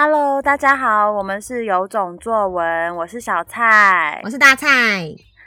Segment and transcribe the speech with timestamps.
[0.00, 4.68] Hello，大家好，我们是有种作文，我是小蔡，我是大蔡，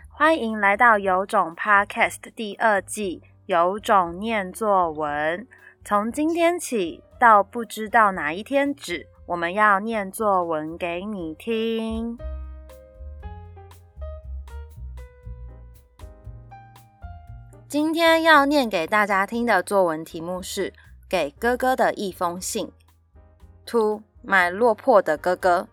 [0.09, 5.47] 欢迎来到有种 Podcast 第二季，有种念作文。
[5.85, 12.17] 从今天起到不知道哪一天止，我们要念作文给你听。
[17.69, 20.71] 今天要念给大家听的作文题目是
[21.07, 22.67] 《给哥哥的一封信》。
[23.67, 25.67] To 买落魄的哥哥，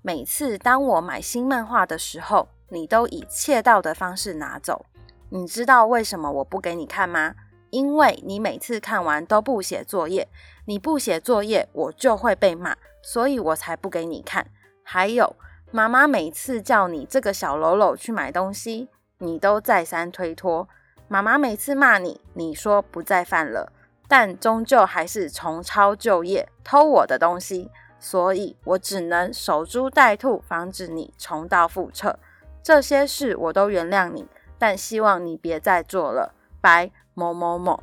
[0.00, 4.86] 每次当我买新漫画的时候，你都以窃盗的方式拿走。
[5.28, 7.34] 你知道为什么我不给你看吗？
[7.70, 10.28] 因为你每次看完都不写作业，
[10.66, 14.46] 你不写作业，我就会被骂，所以我才不给你看。
[14.82, 15.36] 还有，
[15.70, 18.88] 妈妈每次叫你这个小喽啰去买东西，
[19.18, 20.66] 你都再三推脱。
[21.08, 23.72] 妈妈每次骂你，你说不再犯了，
[24.08, 27.70] 但终究还是重操旧业，偷我的东西。
[28.02, 32.18] 所以我只能守株待兔，防止你重蹈覆辙。
[32.60, 34.26] 这些事我都原谅你，
[34.58, 36.34] 但希望你别再做了。
[36.60, 37.80] 白某某某。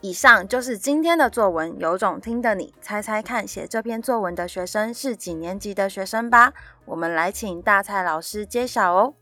[0.00, 1.78] 以上就是今天的作文。
[1.78, 6.54] 有种听的你猜猜看，写这篇作文的学生是几年级的学生吧？
[6.86, 9.12] 我们来请大蔡老师揭晓哦。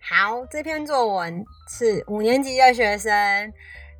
[0.00, 3.52] 好，这篇作文是五年级的学生。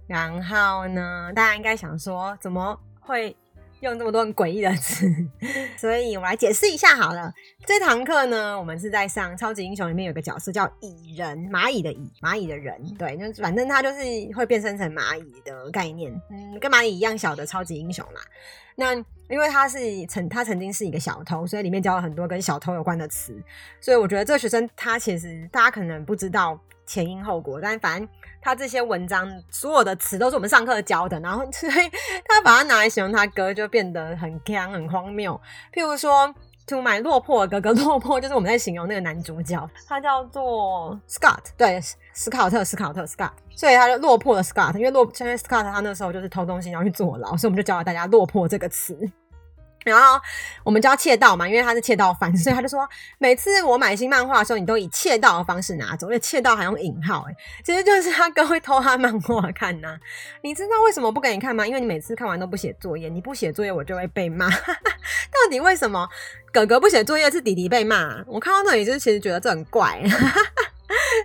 [0.06, 3.36] 然后呢，大家应该想说，怎么会？
[3.80, 5.06] 用这么多很诡异的词，
[5.76, 7.32] 所以我来解释一下好了。
[7.66, 13.98] 这堂课呢，我们是在上超级英雄里面有个角色叫蚁人，蚂蚁的蚁，蚂蚁的人，对，就反正他就是
[14.34, 18.20] 会变身成蚂蚁的概念，嗯，跟蚂蚁一样小的超级英雄啦。
[18.76, 18.94] 那
[19.28, 23.36] 因为他是曾他曾经是一个小偷，所以里面教了很多跟小偷有关的词。
[23.80, 26.58] 所以我觉得这个学生他其实大家可能不知道。
[26.88, 28.08] 前因后果，但反正
[28.40, 31.90] 他这些文章所有的词都是我们上课教的，然后所以
[32.24, 35.34] 他把它拿来形容他哥，就变得很锵很荒谬。
[35.72, 36.32] 譬如说
[36.66, 41.80] ，to My 落魄哥哥， 落魄就是我们在形容那个男主角，他叫做 Scott，对，
[42.12, 48.98] 斯考特，斯考特，Scott，所以他就落魄了 Scott，因为落，因为 Scott 他那时候就是偷东西然后去坐牢，所以我们就教了大家落魄这个词。
[49.90, 50.20] 然后
[50.64, 52.88] 我们就要窃盗嘛，因为他是窃盗犯，所以他就说，
[53.18, 59.96] 每次我买新漫画的时候，你都以窃盗的方式拿走，而且窃盗还用引号，哎其实就是他哥会偷他漫画看呐、
[60.42, 61.66] 你知道为什么不给你看吗？
[61.66, 64.50] 因为你每次看完都不写作业，你不写作业我就会被骂。
[65.36, 66.08] 到底为什么
[66.52, 68.24] 哥哥不写作业是弟弟被骂？
[68.26, 70.02] 我看到那里就是其实觉得这很怪，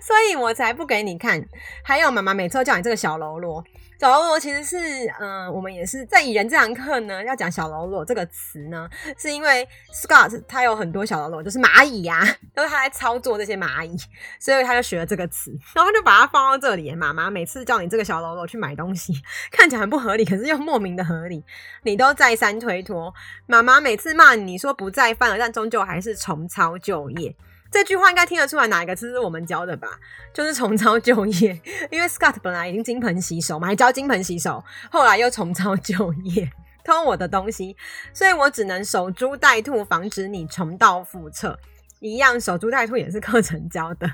[0.02, 1.42] 所以我才不给你看。
[1.84, 3.64] 还有妈妈每次都叫你这个小喽啰。
[4.00, 12.20] 小喽啰其实是，嗯、我们也是在蚁人这堂课呢，要讲小喽啰这个词呢，是因为 Scott 他有很多小喽啰，就是蚂蚁呀、
[12.56, 13.96] 都是他在操作这些蚂蚁，
[14.40, 16.92] 所以他就学了这个词，然后就把它放到这里。
[16.96, 19.14] 妈妈每次叫你这个小喽啰去买东西，
[19.54, 21.44] 看起来很不合理，可是又莫名的合理，
[21.84, 23.14] 你都再三推脱。
[23.46, 27.36] 妈妈每次骂你，你说不再犯了，但终究还是重操旧业。
[27.72, 29.98] 这句话应该听得出来哪一个词是我们教的吧？
[30.34, 31.60] 就是重操旧业，
[31.90, 34.62] 因为 Scott 本来已经金盆洗手嘛，还教金盆洗手，
[34.92, 36.52] 后来又重操旧业，
[36.84, 37.76] 偷我的东西，
[38.14, 41.58] 所以我只能守株待兔，防止你重蹈覆辙。
[42.00, 44.12] 一样，守株待兔也是课程教的，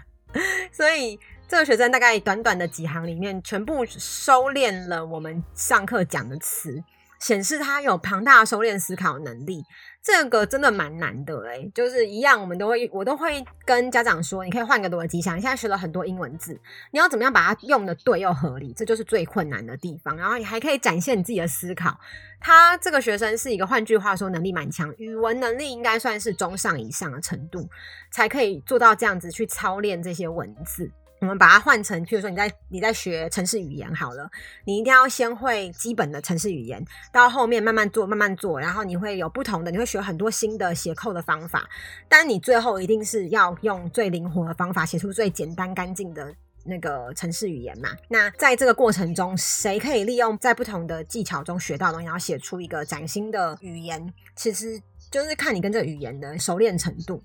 [0.71, 6.83] 所以这个学生大概短短的几行里面，全部收敛了我们上课讲的词。
[7.19, 9.63] 显示他有庞大的收敛思考能力，
[10.01, 15.35] 这个真的蛮难的哎、就是一样，我们都会，我都会跟家长说，你可以换个逻辑想。
[15.37, 16.59] 你现在学了很多英文字，
[16.91, 20.15] 你要怎么样把它用得对又合理，这就是最困难的地方。
[20.15, 21.99] 然后你还可以展现你自己的思考。
[22.39, 27.67] 他这个学生是一个，换句话说，能力蛮强，语文能力应该算是中上以上的程度，
[28.11, 30.91] 才可以做到这样子去操练这些文字。
[31.19, 34.29] 我们把它换成，譬如说你在你在学城市语言好了，
[34.65, 41.67] 你一定要先会基本的城市语言，到后面慢慢做，慢慢做，然后你会有不同的，你会学很多新的写扣的方法，
[42.07, 46.33] 但你最后一定是要用最灵活的方法写出最简单干净的
[46.65, 47.89] 那个城市语言嘛。
[48.09, 54.79] 那在这个过程中，谁可以利用在不同的技巧中学到的东西，然后写出一个崭新的语言，其实
[55.09, 57.23] 就是看你跟这个语言的熟练程度。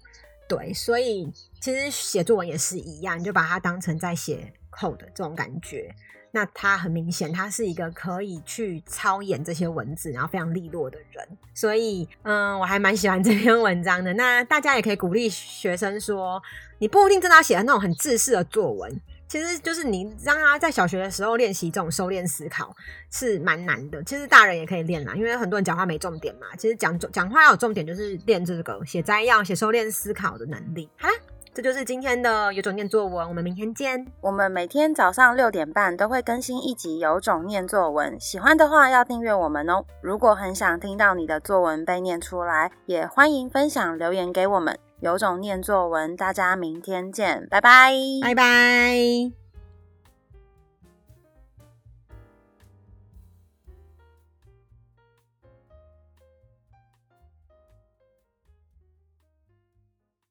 [0.48, 5.94] 对，所以其实写作文也是一样，你就把它当成在写 code 这种感觉。
[6.34, 11.28] 那他很明显，他是一个可以去操演这些文字，然后非常利落的人。
[11.52, 14.14] 所以，嗯，我还蛮喜欢这篇文章的。
[14.14, 16.42] 那大家也可以鼓励学生说，
[16.78, 18.98] 你不一定真的要写那种很制式的作文。
[19.32, 22.70] 其实就是你让他在小学的时候练习这种收敛思考
[23.11, 24.02] 是蛮难的。
[24.02, 26.49] 其实大人也可以练啦，因为很多人讲话没重点嘛。
[26.58, 30.87] 其实讲讲话要有重点，就是练这个写摘要、写收敛思考的能力。
[30.99, 31.14] 好啦，
[31.55, 34.06] 这就是今天的有种念作文，我们明天见。
[34.20, 39.82] 我们每天早上六点半都会更新一集有种念作文，喜欢的话要订阅我们哦。
[40.02, 44.79] 如果很想听到你的作文被念出来，也欢迎分享留言给我们。
[45.02, 49.41] 有种念作文，大家明天见，拜拜，拜拜。